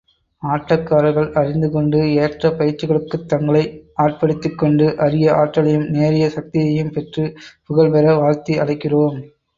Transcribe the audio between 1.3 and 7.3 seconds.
அறிந்துகொண்டு, ஏற்ற பயிற்சிகளுக்குத் தங்களை ஆட்படுத்திக்கொண்டு, அரிய ஆற்றலையும் நேரிய சக்தியையும் பெற்று,